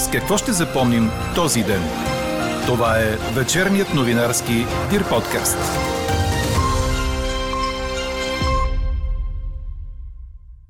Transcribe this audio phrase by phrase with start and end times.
[0.00, 1.02] С какво ще запомним
[1.34, 1.80] този ден?
[2.66, 4.52] Това е вечерният новинарски
[4.90, 5.58] Дир подкаст.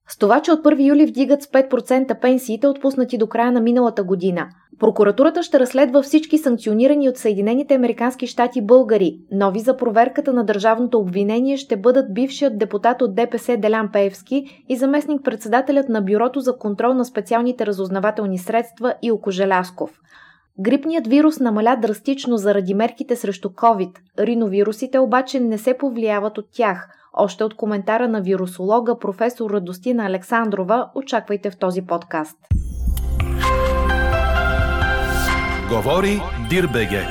[0.08, 4.04] С това, че от 1 юли вдигат с 5% пенсиите, отпуснати до края на миналата
[4.04, 4.48] година.
[4.80, 9.18] Прокуратурата ще разследва всички санкционирани от Съединените Американски щати българи.
[9.32, 14.76] Нови за проверката на държавното обвинение ще бъдат бившият депутат от ДПС Делян Пеевски и
[14.76, 20.00] заместник-председателят на Бюрото за контрол на специалните разузнавателни средства Илко Желясков.
[20.60, 23.98] Грипният вирус намаля драстично заради мерките срещу COVID.
[24.18, 26.88] Риновирусите обаче не се повлияват от тях.
[27.12, 32.36] Още от коментара на вирусолога професор Радостина Александрова очаквайте в този подкаст.
[35.70, 37.06] Говори Дирбеге.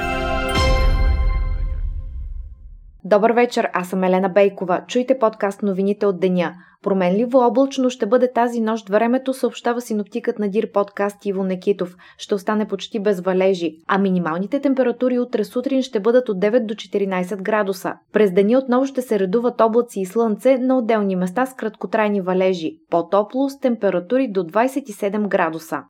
[3.03, 4.81] Добър вечер, аз съм Елена Бейкова.
[4.87, 6.53] Чуйте подкаст новините от деня.
[6.83, 11.95] Променливо облачно ще бъде тази нощ времето, съобщава синоптикът на Дир подкаст Иво Некитов.
[12.17, 16.73] Ще остане почти без валежи, а минималните температури утре сутрин ще бъдат от 9 до
[16.73, 17.93] 14 градуса.
[18.13, 22.77] През деня отново ще се редуват облаци и слънце на отделни места с краткотрайни валежи.
[22.89, 25.83] По-топло с температури до 27 градуса.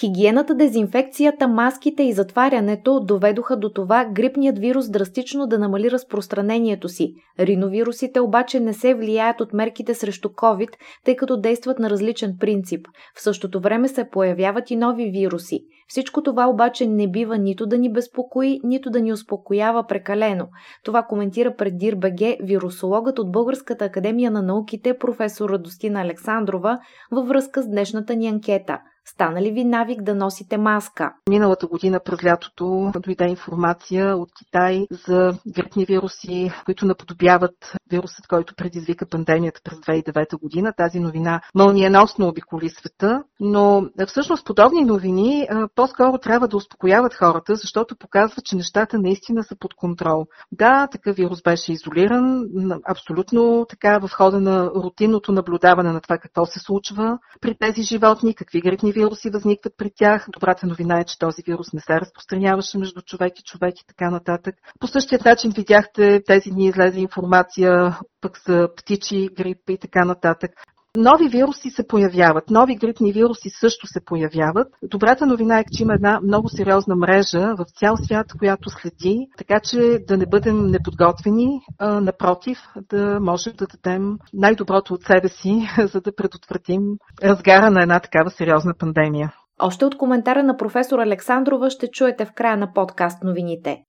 [0.00, 7.14] Хигиената, дезинфекцията, маските и затварянето доведоха до това грипният вирус драстично да намали разпространението си.
[7.40, 10.70] Риновирусите обаче не се влияят от мерките срещу COVID,
[11.04, 12.86] тъй като действат на различен принцип.
[13.16, 15.60] В същото време се появяват и нови вируси.
[15.88, 20.48] Всичко това обаче не бива нито да ни безпокои, нито да ни успокоява прекалено.
[20.84, 26.78] Това коментира пред ДИРБГ вирусологът от Българската академия на науките професор Радостина Александрова
[27.10, 31.12] във връзка с днешната ни анкета– Стана ли ви навик да носите маска?
[31.30, 38.54] Миналата година през лятото дойде информация от Китай за грипни вируси, които наподобяват вирусът, който
[38.54, 40.72] предизвика пандемията през 2009 година.
[40.76, 47.96] Тази новина мълниеносно обиколи света, но всъщност подобни новини по-скоро трябва да успокояват хората, защото
[47.96, 50.26] показват, че нещата наистина са под контрол.
[50.52, 52.44] Да, такъв вирус беше изолиран,
[52.88, 58.34] абсолютно така в хода на рутинното наблюдаване на това какво се случва при тези животни,
[58.34, 60.26] какви грипни вируси възникват при тях.
[60.32, 64.10] Добрата новина е, че този вирус не се разпространяваше между човек и човек и така
[64.10, 64.54] нататък.
[64.80, 70.50] По същия начин видяхте тези дни излезе информация пък за птичи грип и така нататък.
[70.96, 74.68] Нови вируси се появяват, нови грипни вируси също се появяват.
[74.82, 79.60] Добрата новина е, че има една много сериозна мрежа в цял свят, която следи, така
[79.60, 82.58] че да не бъдем неподготвени, а напротив,
[82.90, 86.82] да можем да дадем най-доброто от себе си, за да предотвратим
[87.22, 89.32] разгара на една такава сериозна пандемия.
[89.58, 93.84] Още от коментара на професор Александрова ще чуете в края на подкаст новините.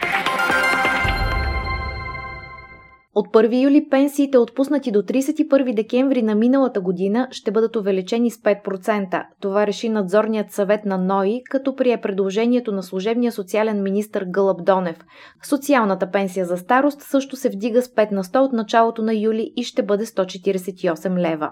[3.15, 8.37] От 1 юли пенсиите, отпуснати до 31 декември на миналата година, ще бъдат увеличени с
[8.37, 9.23] 5%.
[9.41, 14.97] Това реши надзорният съвет на НОИ, като прие предложението на служебния социален министр Гълъб Донев.
[15.43, 19.51] Социалната пенсия за старост също се вдига с 5 на 100 от началото на юли
[19.55, 21.51] и ще бъде 148 лева.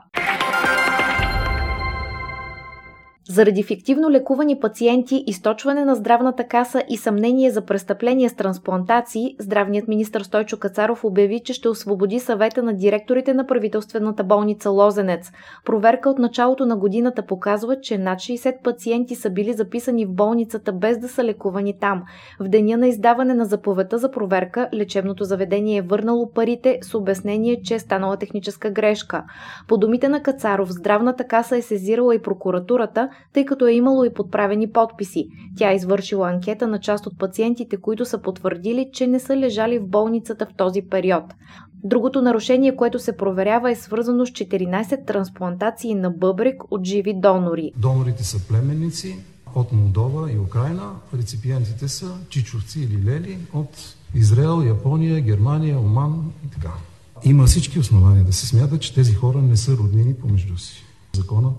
[3.30, 9.88] Заради фиктивно лекувани пациенти, източване на здравната каса и съмнение за престъпление с трансплантации, здравният
[9.88, 15.32] министр Стойчо Кацаров обяви, че ще освободи съвета на директорите на правителствената болница Лозенец.
[15.66, 20.74] Проверка от началото на годината показва, че над 60 пациенти са били записани в болницата
[20.74, 22.04] без да са лекувани там.
[22.40, 27.62] В деня на издаване на заповедта за проверка, лечебното заведение е върнало парите с обяснение,
[27.62, 29.24] че е станала техническа грешка.
[29.68, 34.14] По думите на Кацаров, здравната каса е сезирала и прокуратурата, тъй като е имало и
[34.14, 35.28] подправени подписи.
[35.58, 39.80] Тя е извършила анкета на част от пациентите, които са потвърдили, че не са лежали
[39.80, 41.24] в болницата в този период.
[41.84, 47.72] Другото нарушение, което се проверява е свързано с 14 трансплантации на бъбрек от живи донори.
[47.78, 49.18] Донорите са племенници
[49.56, 50.92] от Молдова и Украина.
[51.18, 56.72] Реципиентите са чичовци или лели от Израел, Япония, Германия, Оман и така.
[57.24, 60.84] Има всички основания да се смята, че тези хора не са роднини помежду си.
[61.14, 61.50] Закона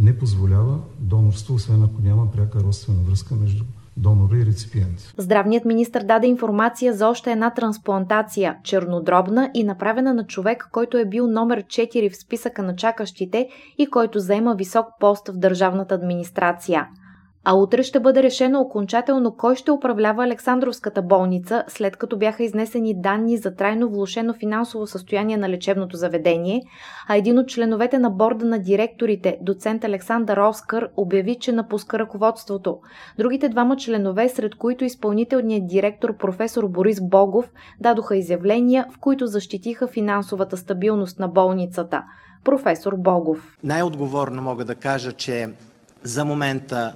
[0.00, 3.64] не позволява донорство, освен ако няма пряка родствена връзка между
[3.96, 5.12] донора и реципиент.
[5.18, 11.04] Здравният министр даде информация за още една трансплантация, чернодробна и направена на човек, който е
[11.04, 13.48] бил номер 4 в списъка на чакащите
[13.78, 16.88] и който заема висок пост в държавната администрация.
[17.44, 23.00] А утре ще бъде решено окончателно кой ще управлява Александровската болница, след като бяха изнесени
[23.00, 26.62] данни за трайно влушено финансово състояние на лечебното заведение,
[27.08, 32.78] а един от членовете на борда на директорите, доцент Александър Оскар, обяви, че напуска ръководството.
[33.18, 37.50] Другите двама членове, сред които изпълнителният директор професор Борис Богов,
[37.80, 42.04] дадоха изявления, в които защитиха финансовата стабилност на болницата–
[42.44, 43.58] професор Богов.
[43.64, 45.48] Най-отговорно мога да кажа, че
[46.02, 46.94] за момента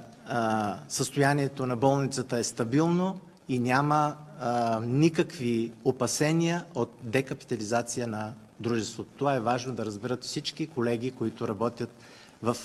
[0.89, 4.17] състоянието на болницата е стабилно и няма
[4.83, 9.11] никакви опасения от декапитализация на дружеството.
[9.19, 11.91] Това е важно да разберат всички колеги, които работят
[12.43, 12.57] в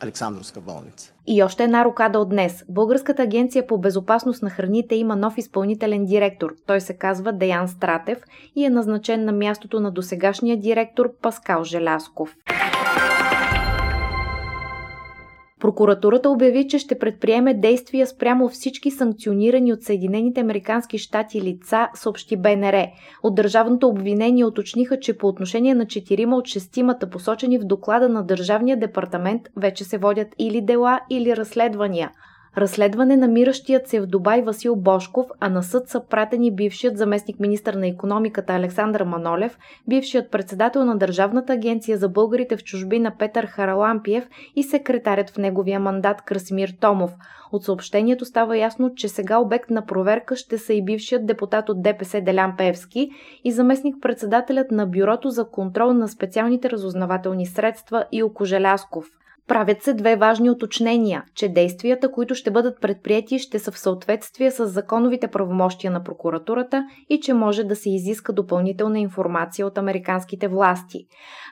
[0.00, 1.12] Александровска болница.
[1.26, 2.64] И още една рокада от днес.
[2.68, 6.54] Българската агенция по безопасност на храните има нов изпълнителен директор.
[6.66, 8.18] Той се казва Деян Стратев
[8.56, 12.36] и е назначен на мястото на досегашния директор Паскал Желясков.
[15.64, 22.36] Прокуратурата обяви, че ще предприеме действия спрямо всички санкционирани от Съединените Американски щати лица, съобщи
[22.36, 22.86] БНР.
[23.22, 28.22] От държавното обвинение уточниха, че по отношение на четирима от шестимата посочени в доклада на
[28.22, 32.10] Държавния департамент вече се водят или дела, или разследвания–
[32.56, 37.74] разследване намиращият се в Дубай Васил Бошков, а на съд са пратени бившият заместник министър
[37.74, 39.58] на економиката Александър Манолев,
[39.88, 45.80] бившият председател на Държавната агенция за българите в чужбина Петър Харалампиев и секретарят в неговия
[45.80, 47.12] мандат Красимир Томов.
[47.52, 51.82] От съобщението става ясно, че сега обект на проверка ще са и бившият депутат от
[51.82, 53.10] ДПС Делян Певски
[53.44, 59.06] и заместник председателят на Бюрото за контрол на специалните разузнавателни средства Илко Желясков–
[59.48, 64.50] Правят се две важни уточнения, че действията, които ще бъдат предприяти, ще са в съответствие
[64.50, 70.48] с законовите правомощия на прокуратурата и че може да се изиска допълнителна информация от американските
[70.48, 70.98] власти.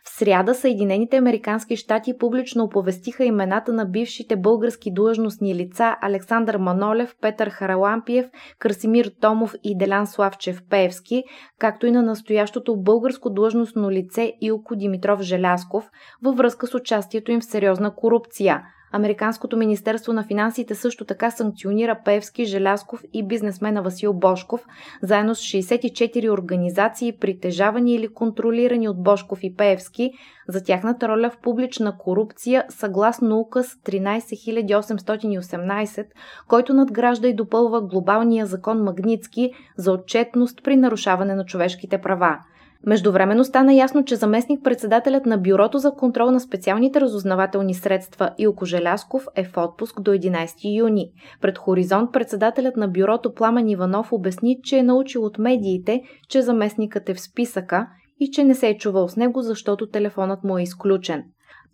[0.05, 7.15] В сряда Съединените американски щати публично оповестиха имената на бившите български длъжностни лица Александър Манолев,
[7.21, 8.27] Петър Харалампиев,
[8.59, 11.25] Красимир Томов и Делян Славчев Пеевски,
[11.59, 15.91] както и на настоящото българско длъжностно лице Илко Димитров Желясков
[16.23, 18.63] във връзка с участието им в сериозна сериозна корупция.
[18.95, 24.67] Американското министерство на финансите също така санкционира Певски, Желясков и бизнесмена Васил Бошков,
[25.03, 30.11] заедно с 64 организации, притежавани или контролирани от Бошков и Певски,
[30.49, 36.07] за тяхната роля в публична корупция, съгласно указ 13818,
[36.49, 42.39] който надгражда и допълва глобалния закон Магницки за отчетност при нарушаване на човешките права.
[42.87, 49.27] Междувременно стана ясно, че заместник-председателят на Бюрото за контрол на специалните разузнавателни средства Илко Желясков
[49.35, 51.11] е в отпуск до 11 юни.
[51.41, 57.09] Пред Хоризонт председателят на Бюрото Пламен Иванов обясни, че е научил от медиите, че заместникът
[57.09, 57.87] е в списъка
[58.21, 61.25] и че не се е чувал с него, защото телефонът му е изключен.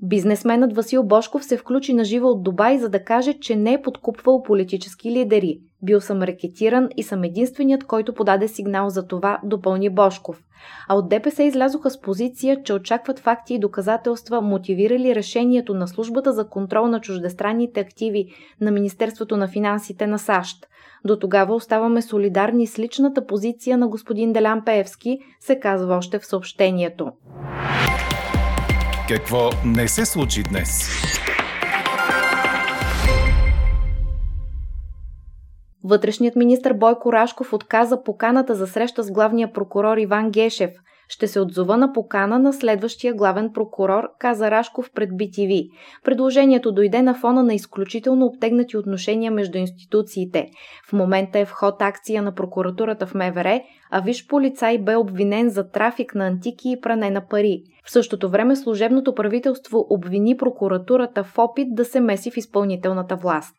[0.02, 3.82] Бизнесменът Васил Бошков се включи на живо от Дубай, за да каже, че не е
[3.82, 5.60] подкупвал политически лидери.
[5.82, 10.42] Бил съм рекетиран и съм единственият, който подаде сигнал за това, допълни Бошков.
[10.88, 16.32] А от ДПС излязоха с позиция, че очакват факти и доказателства, мотивирали решението на службата
[16.32, 18.26] за контрол на чуждестранните активи
[18.60, 20.66] на Министерството на финансите на САЩ.
[21.04, 26.26] До тогава оставаме солидарни с личната позиция на господин Делян Пеевски, се казва още в
[26.26, 27.12] съобщението.
[29.08, 30.88] Какво не се случи днес?
[35.84, 40.70] Вътрешният министр Бойко Рашков отказа поканата за среща с главния прокурор Иван Гешев–
[41.08, 45.70] ще се отзова на покана на следващия главен прокурор, каза Рашков пред BTV.
[46.04, 50.50] Предложението дойде на фона на изключително обтегнати отношения между институциите.
[50.88, 53.60] В момента е в ход акция на прокуратурата в МВР,
[53.90, 57.62] а виж полицай бе обвинен за трафик на антики и пране на пари.
[57.84, 63.54] В същото време служебното правителство обвини прокуратурата в опит да се меси в изпълнителната власт.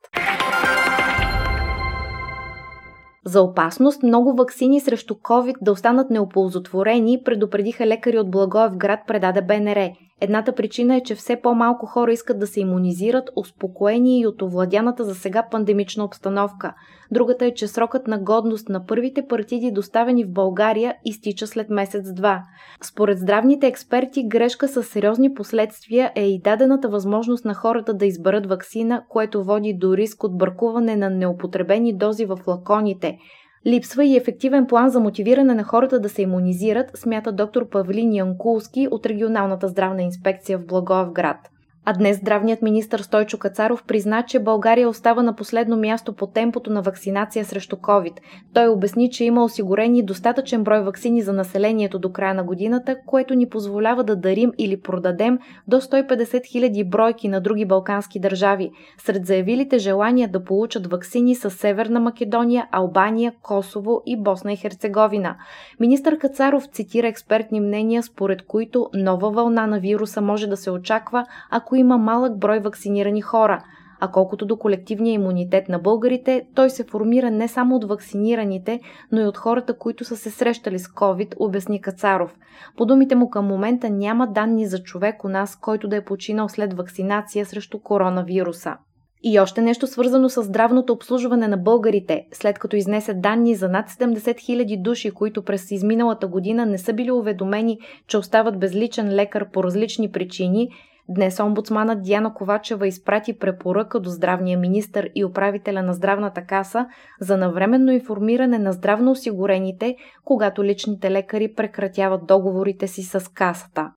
[3.30, 9.92] За опасност много вакцини срещу COVID да останат неоползотворени, предупредиха лекари от Благоевград, предаде БНР.
[10.22, 15.04] Едната причина е, че все по-малко хора искат да се иммунизират, успокоени и от овладяната
[15.04, 16.74] за сега пандемична обстановка.
[17.12, 22.44] Другата е, че срокът на годност на първите партиди, доставени в България, изтича след месец-два.
[22.84, 28.46] Според здравните експерти, грешка с сериозни последствия е и дадената възможност на хората да изберат
[28.46, 33.18] вакцина, което води до риск от бъркуване на неупотребени дози в лаконите–
[33.68, 38.88] Липсва и ефективен план за мотивиране на хората да се иммунизират, смята доктор Павлин Янкулски
[38.92, 41.38] от регионалната здравна инспекция в Благоевград.
[41.86, 46.72] А днес здравният министр Стойчо Кацаров призна, че България остава на последно място по темпото
[46.72, 48.14] на вакцинация срещу COVID.
[48.54, 53.34] Той обясни, че има осигурени достатъчен брой вакцини за населението до края на годината, което
[53.34, 58.72] ни позволява да дарим или продадем до 150 000 бройки на други балкански държави.
[58.98, 65.36] Сред заявилите желания да получат вакцини са Северна Македония, Албания, Косово и Босна и Херцеговина.
[65.80, 71.26] Министър Кацаров цитира експертни мнения, според които нова вълна на вируса може да се очаква,
[71.50, 73.64] ако има малък брой вакцинирани хора.
[74.02, 78.80] А колкото до колективния имунитет на българите, той се формира не само от вакцинираните,
[79.12, 82.36] но и от хората, които са се срещали с COVID, обясни Кацаров.
[82.78, 86.50] По думите му към момента няма данни за човек у нас, който да е починал
[86.50, 88.76] след вакцинация срещу коронавируса.
[89.24, 93.90] И още нещо свързано с здравното обслужване на българите, след като изнесе данни за над
[93.90, 99.52] 70 000 души, които през изминалата година не са били уведомени, че остават безличен лекар
[99.52, 100.70] по различни причини,
[101.12, 106.88] Днес омбудсманът Диана Ковачева изпрати препоръка до здравния министр и управителя на здравната каса
[107.22, 113.92] за навременно информиране на здравноосигурените, когато личните лекари прекратяват договорите си с касата.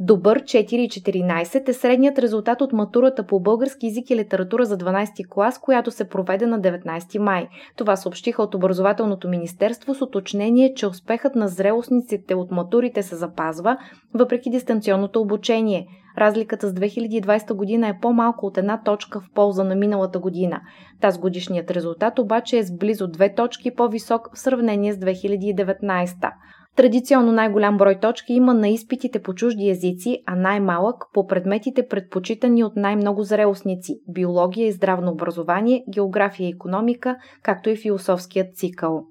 [0.00, 5.58] Добър 4,14 е средният резултат от матурата по български язик и литература за 12 клас,
[5.58, 7.48] която се проведе на 19 май.
[7.76, 13.76] Това съобщиха от Образователното министерство с уточнение, че успехът на зрелостниците от матурите се запазва,
[14.14, 15.86] въпреки дистанционното обучение.
[16.18, 20.60] Разликата с 2020 година е по-малко от една точка в полза на миналата година.
[21.00, 26.30] Таз годишният резултат обаче е с близо две точки по-висок в сравнение с 2019.
[26.76, 32.64] Традиционно най-голям брой точки има на изпитите по чужди езици, а най-малък по предметите предпочитани
[32.64, 39.04] от най-много зрелостници– биология и здравно образование, география и економика, както и философският цикъл.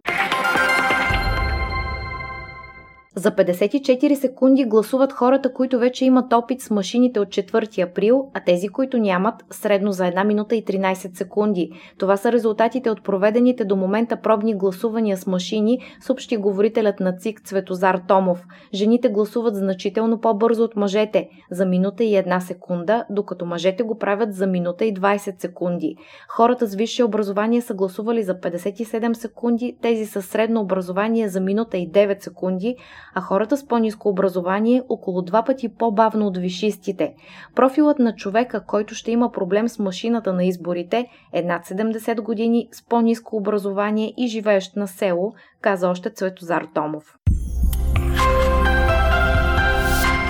[3.18, 8.44] За 54 секунди гласуват хората, които вече имат опит с машините от 4 април, а
[8.46, 11.72] тези, които нямат, средно за 1 минута и 13 секунди.
[11.98, 17.42] Това са резултатите от проведените до момента пробни гласувания с машини, съобщи говорителят на ЦИК
[17.42, 18.46] Цветозар Томов.
[18.74, 24.34] Жените гласуват значително по-бързо от мъжете, за минута и една секунда, докато мъжете го правят
[24.34, 25.96] за минута и 20 секунди.
[26.30, 31.78] Хората с висше образование са гласували за 57 секунди, тези с средно образование за минута
[31.78, 32.76] и 9 секунди,
[33.14, 37.14] а хората с по-низко образование около два пъти по-бавно от вишистите.
[37.56, 42.68] Профилът на човека, който ще има проблем с машината на изборите, е над 70 години
[42.72, 47.16] с по-низко образование и живеещ на село, каза още Цветозар Томов.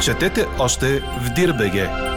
[0.02, 2.15] Четете още в Дирбеге!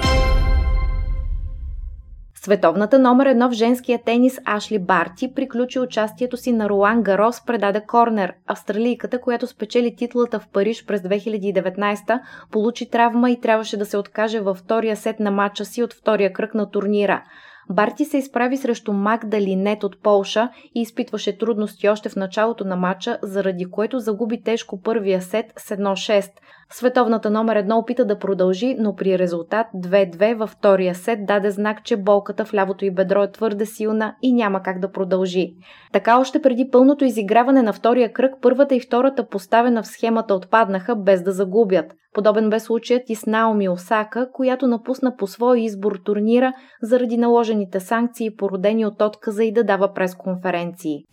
[2.49, 7.81] Световната номер едно в женския тенис Ашли Барти приключи участието си на Руан Гарос предаде
[7.87, 8.33] Корнер.
[8.47, 14.41] Австралийката, която спечели титлата в Париж през 2019, получи травма и трябваше да се откаже
[14.41, 17.23] във втория сет на матча си от втория кръг на турнира.
[17.71, 22.77] Барти се изправи срещу Магда Линет от Полша и изпитваше трудности още в началото на
[22.77, 26.31] матча, заради което загуби тежко първия сет с 1-6.
[26.73, 31.85] Световната номер едно опита да продължи, но при резултат 2-2 във втория сет даде знак,
[31.85, 35.53] че болката в лявото й бедро е твърде силна и няма как да продължи.
[35.93, 40.97] Така още преди пълното изиграване на втория кръг, първата и втората поставена в схемата отпаднаха
[40.97, 41.87] без да загубят.
[42.15, 47.81] Подобен бе случаят и с Наоми Осака, която напусна по свой избор турнира заради наложените
[47.81, 51.05] санкции, породени от отказа и да дава пресконференции.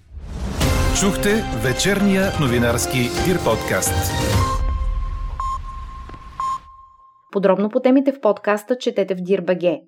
[0.99, 1.29] Чухте
[1.63, 4.11] вечерния новинарски Дир подкаст.
[7.35, 9.81] Подробно по темите в подкаста четете в Дирбаге.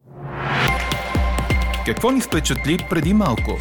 [1.86, 3.52] Какво ни впечатли преди малко?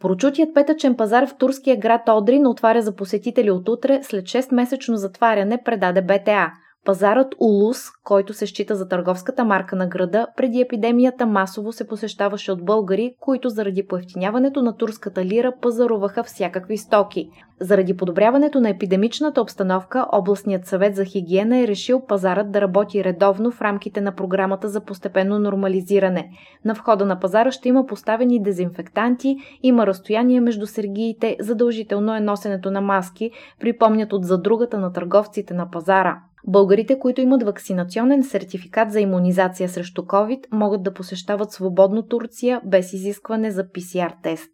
[0.00, 5.62] Прочутият петъчен пазар в турския град Одрин отваря за посетители от утре след 6-месечно затваряне,
[5.64, 6.52] предаде БТА–
[6.86, 12.52] Пазарът Улус, който се счита за търговската марка на града, преди епидемията масово се посещаваше
[12.52, 17.28] от българи, които заради поевтиняването на турската лира пазаруваха всякакви стоки.
[17.60, 23.50] Заради подобряването на епидемичната обстановка, областният съвет за хигиена е решил пазарът да работи редовно
[23.50, 26.30] в рамките на програмата за постепенно нормализиране.
[26.64, 32.70] На входа на пазара ще има поставени дезинфектанти, има разстояние между сергиите, задължително е носенето
[32.70, 36.16] на маски, припомнят от задругата на търговците на пазара.
[36.48, 42.92] Българите, които имат вакцинационен сертификат за иммунизация срещу COVID, могат да посещават свободно Турция без
[42.92, 44.50] изискване за PCR тест.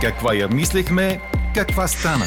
[0.00, 1.20] Каква я мислехме,
[1.54, 2.24] каква стана?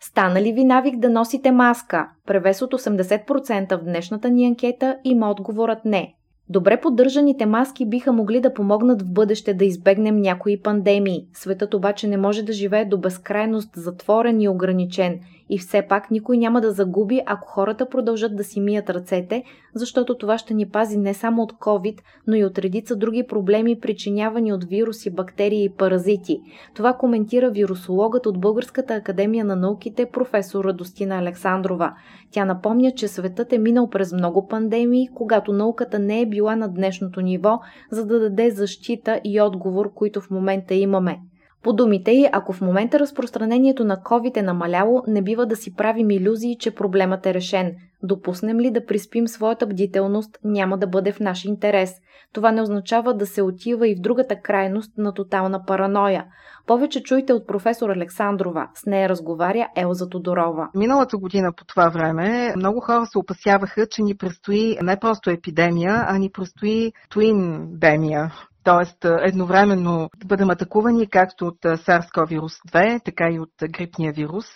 [0.00, 2.08] Стана ли ви навик да носите маска?
[2.26, 6.17] Превес от 80% в днешната ни анкета има отговорът не.
[6.50, 11.26] Добре поддържаните маски биха могли да помогнат в бъдеще да избегнем някои пандемии.
[11.32, 16.38] Светът обаче не може да живее до безкрайност затворен и ограничен– и все пак никой
[16.38, 20.98] няма да загуби, ако хората продължат да си мият ръцете, защото това ще ни пази
[20.98, 25.72] не само от COVID, но и от редица други проблеми, причинявани от вируси, бактерии и
[25.78, 26.40] паразити.
[26.74, 31.94] Това коментира вирусологът от Българската академия на науките професор Радостина Александрова.
[32.30, 36.68] Тя напомня, че светът е минал през много пандемии, когато науката не е била на
[36.68, 41.18] днешното ниво, за да даде защита и отговор, които в момента имаме.
[41.62, 45.74] По думите й, ако в момента разпространението на COVID е намаляло, не бива да си
[45.74, 47.76] правим иллюзии, че проблемът е решен.
[48.02, 51.94] Допуснем ли да приспим своята бдителност, няма да бъде в наш интерес.
[52.32, 56.24] Това не означава да се отива и в другата крайност на тотална параноя.
[56.66, 58.68] Повече чуйте от професор Александрова.
[58.74, 60.68] С нея разговаря Елза Тодорова.
[60.74, 66.04] Миналата година по това време много хора се опасяваха, че ни предстои не просто епидемия,
[66.08, 68.32] а ни предстои твиндемия
[68.64, 69.08] т.е.
[69.28, 74.46] едновременно да бъдем атакувани както от SARS-CoV-2, така и от грипния вирус.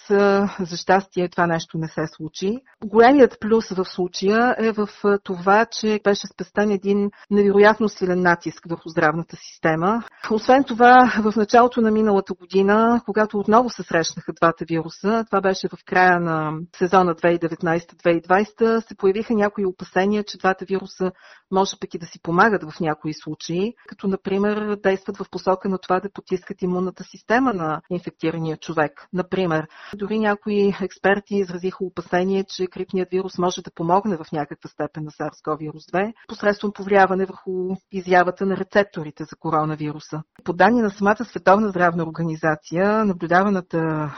[0.60, 2.58] За щастие това нещо не се случи.
[2.84, 4.88] Големият плюс в случая е в
[5.24, 10.02] това, че беше спестен един невероятно силен натиск върху здравната система.
[10.30, 15.68] Освен това, в началото на миналата година, когато отново се срещнаха двата вируса, това беше
[15.68, 21.12] в края на сезона 2019-2020, се появиха някои опасения, че двата вируса
[21.52, 25.78] може пък и да си помагат в някои случаи, като например действат в посока на
[25.78, 29.08] това да потискат имунната система на инфектирания човек.
[29.12, 29.66] Например,
[29.96, 35.10] дори някои експерти изразиха опасение, че грипният вирус може да помогне в някаква степен на
[35.10, 40.22] SARS-CoV-2 посредством повлияване върху изявата на рецепторите за коронавируса.
[40.44, 44.10] По данни на самата Световна здравна организация, наблюдаваната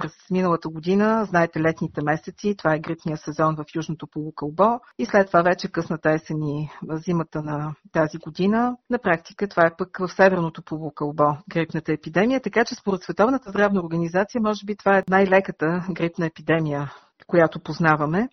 [0.00, 5.26] през миналата година, знаете, летните месеци, това е грипния сезон в Южното полукълбо и след
[5.26, 8.76] това вече късната есен и зимата на тази година.
[8.90, 13.80] На практика това е пък в Северното полукълбо грипната епидемия, така че според Световната здравна
[13.80, 16.92] организация, може би това е най-леката грипна епидемия,
[17.26, 18.28] която познаваме.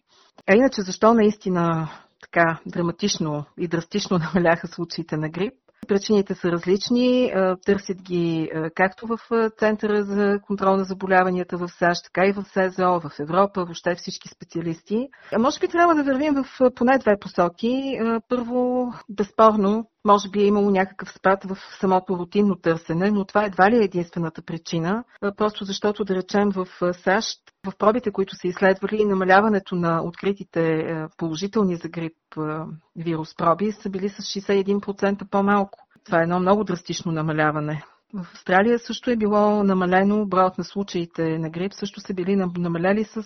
[0.50, 1.90] А иначе защо наистина
[2.22, 5.54] така драматично и драстично намаляха случаите на грип?
[5.88, 7.34] Причините са различни.
[7.66, 9.20] Търсят ги както в
[9.58, 14.30] Центъра за контрол на заболяванията в САЩ, така и в СЗО, в Европа, въобще всички
[14.30, 15.08] специалисти.
[15.40, 18.00] Може би трябва да вървим в поне две посоки.
[18.30, 23.72] Първо, безспорно, може би е имало някакъв спад в самото рутинно търсене, но това едва
[23.72, 25.04] ли е единствената причина.
[25.38, 27.40] Просто защото, да речем, в САЩ,
[27.72, 30.86] в пробите, които са изследвали, намаляването на откритите
[31.18, 32.14] положителни за грип
[32.96, 35.80] вирус проби са били с 61% по-малко.
[36.06, 37.84] Това е едно много драстично намаляване.
[38.14, 43.04] В Австралия също е било намалено, броят на случаите на грип също са били намаляли
[43.04, 43.24] с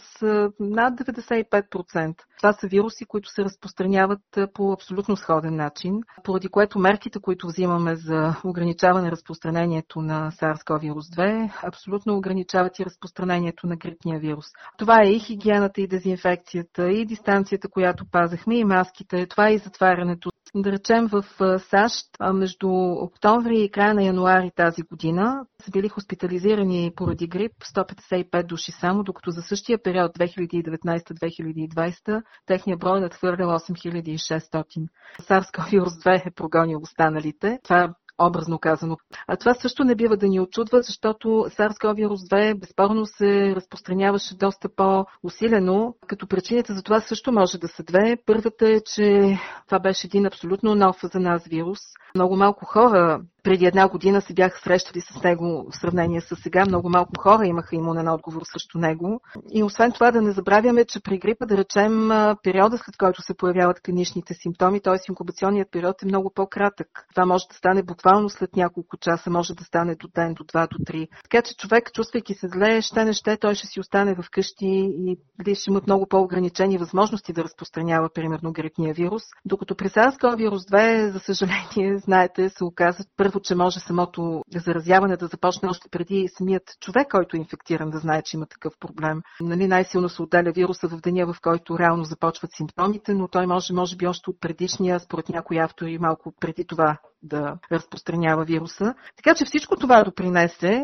[0.59, 2.15] над 95%.
[2.37, 4.21] Това са вируси, които се разпространяват
[4.53, 12.17] по абсолютно сходен начин, поради което мерките, които взимаме за ограничаване разпространението на SARS-CoV-2, абсолютно
[12.17, 14.45] ограничават и разпространението на грипния вирус.
[14.77, 19.57] Това е и хигиената, и дезинфекцията, и дистанцията, която пазахме, и маските, това е и
[19.57, 21.25] затварянето да речем в
[21.59, 28.43] САЩ между октомври и края на януари тази година са били хоспитализирани поради грип 155
[28.43, 34.87] души само, докато за същия период 2019-2020 техния брой надхвърля 8600.
[35.21, 37.59] SARS-CoV-2 е прогонил останалите.
[37.63, 37.93] Това
[38.27, 38.97] образно казано.
[39.27, 45.95] А това също не бива да ни очудва, защото SARS-CoV-2 безспорно се разпространяваше доста по-усилено,
[46.07, 48.17] като причините за това също може да са две.
[48.25, 51.79] Първата е, че това беше един абсолютно нов за нас вирус.
[52.15, 56.65] Много малко хора преди една година се бяха срещали с него в сравнение с сега.
[56.65, 59.21] Много малко хора имаха имунен отговор срещу него.
[59.53, 62.09] И освен това да не забравяме, че при грипа, да речем,
[62.43, 64.95] периода след който се появяват клиничните симптоми, т.е.
[65.09, 66.87] инкубационният период е много по-кратък.
[67.15, 70.67] Това може да стане буквално след няколко часа, може да стане до ден, до два,
[70.67, 71.07] до три.
[71.23, 74.91] Така че човек, чувствайки се зле, ще не ще, той ще си остане в къщи
[75.07, 79.23] и дали ще имат много по-ограничени възможности да разпространява, примерно, грипния вирус.
[79.45, 85.69] Докато при SARS-CoV-2, за съжаление, знаете, се оказа първо, че може самото заразяване да започне
[85.69, 89.21] още преди самият човек, който е инфектиран, да знае, че има такъв проблем.
[89.41, 93.73] Нали, най-силно се отделя вируса в деня, в който реално започват симптомите, но той може,
[93.73, 98.93] може би, още от предишния, според някои автори, малко преди това да разпространява вируса.
[99.15, 100.83] Така че всичко това допринесе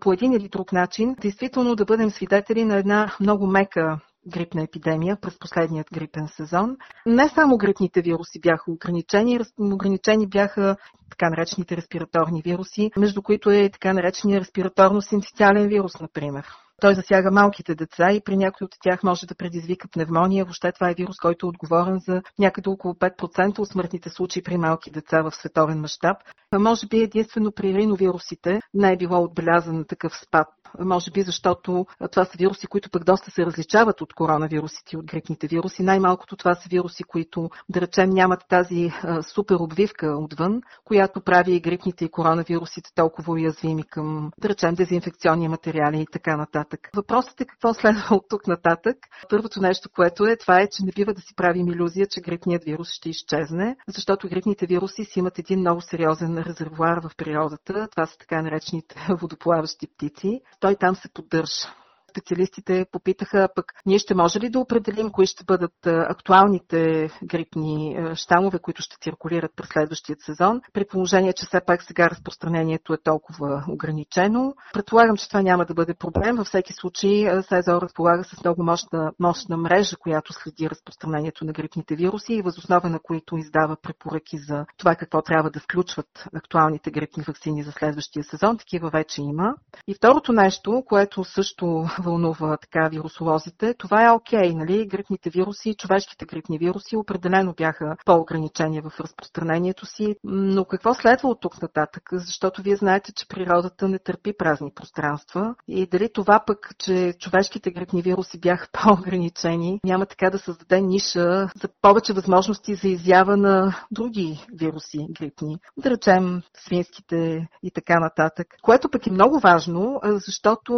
[0.00, 3.98] по един или друг начин, действително да бъдем свидетели на една много мека
[4.28, 6.76] грипна епидемия през последният грипен сезон.
[7.06, 10.76] Не само грипните вируси бяха ограничени, ограничени бяха
[11.10, 16.46] така наречените респираторни вируси, между които е така наречения респираторно-синцитиален вирус, например.
[16.80, 20.44] Той засяга малките деца и при някои от тях може да предизвика пневмония.
[20.44, 24.56] Въобще това е вирус, който е отговорен за някъде около 5% от смъртните случаи при
[24.58, 26.16] малки деца в световен мащаб.
[26.58, 30.48] Може би единствено при риновирусите не е било отбелязан такъв спад.
[30.78, 35.06] Може би защото това са вируси, които пък доста се различават от коронавирусите и от
[35.06, 35.82] грипните вируси.
[35.82, 38.90] Най-малкото това са вируси, които, да речем, нямат тази
[39.34, 45.48] супер обвивка отвън, която прави и грипните и коронавирусите толкова уязвими към, да речем, дезинфекционни
[45.48, 46.65] материали и така нататък.
[46.96, 48.96] Въпросът е какво следва от тук нататък.
[49.30, 52.64] Първото нещо, което е, това е, че не бива да си правим иллюзия, че грипният
[52.64, 57.88] вирус ще изчезне, защото грипните вируси си имат един много сериозен резервуар в природата.
[57.90, 60.40] Това са така наречените водоплаващи птици.
[60.60, 61.68] Той там се поддържа
[62.16, 68.58] специалистите попитаха пък ние ще може ли да определим кои ще бъдат актуалните грипни щамове,
[68.58, 73.64] които ще циркулират през следващия сезон, при положение, че все пак сега разпространението е толкова
[73.68, 74.54] ограничено.
[74.72, 76.36] Предполагам, че това няма да бъде проблем.
[76.36, 81.96] Във всеки случай СЕЗО разполага с много мощна, мощна мрежа, която следи разпространението на грипните
[81.96, 87.22] вируси и възоснова на които издава препоръки за това какво трябва да включват актуалните грипни
[87.28, 88.58] вакцини за следващия сезон.
[88.58, 89.54] Такива вече има.
[89.88, 94.86] И второто нещо, което също вълнува така вирусолозите, това е окей, okay, нали?
[94.86, 101.40] Грипните вируси, човешките грипни вируси определено бяха по-ограничени в разпространението си, но какво следва от
[101.40, 102.02] тук нататък?
[102.12, 107.70] Защото вие знаете, че природата не търпи празни пространства и дали това пък, че човешките
[107.70, 113.76] грипни вируси бяха по-ограничени, няма така да създаде ниша за повече възможности за изява на
[113.90, 118.46] други вируси грипни, да речем свинските и така нататък.
[118.62, 120.72] Което пък е много важно, защото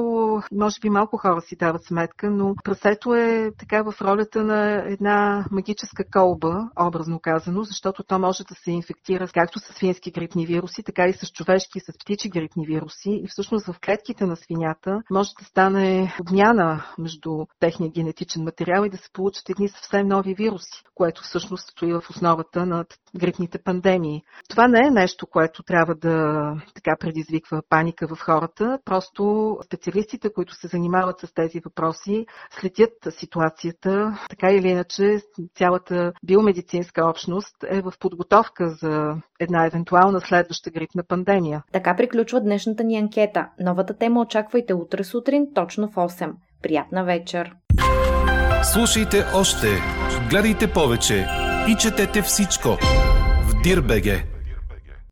[0.52, 5.44] може би малко хора си дават сметка, но прасето е така в ролята на една
[5.50, 10.82] магическа колба, образно казано, защото то може да се инфектира както с свински грипни вируси,
[10.82, 13.10] така и с човешки, с птичи грипни вируси.
[13.10, 18.90] И всъщност в клетките на свинята може да стане обмяна между техния генетичен материал и
[18.90, 22.84] да се получат едни съвсем нови вируси, което всъщност стои в основата на
[23.16, 24.22] грипните пандемии.
[24.48, 28.78] Това не е нещо, което трябва да така предизвиква паника в хората.
[28.84, 30.68] Просто специалистите, които се
[30.98, 32.26] занимават с тези въпроси,
[32.60, 34.18] следят ситуацията.
[34.30, 35.20] Така или иначе,
[35.54, 41.62] цялата биомедицинска общност е в подготовка за една евентуална следваща грипна пандемия.
[41.72, 43.48] Така приключва днешната ни анкета.
[43.60, 46.32] Новата тема очаквайте утре сутрин, точно в 8.
[46.62, 47.52] Приятна вечер!
[48.72, 49.66] Слушайте още,
[50.30, 51.26] гледайте повече
[51.68, 52.68] и четете всичко
[53.48, 54.37] в Дирбеге.